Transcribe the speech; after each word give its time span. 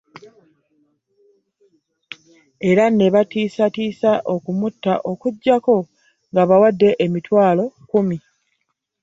Era 2.69 2.85
ne 2.89 3.07
batiisatiisa 3.13 4.11
okumutta 4.33 4.93
okuggyako 5.11 5.77
ng'abawadde 6.31 6.89
emitwalo 7.05 7.63
kkumi 7.71 8.17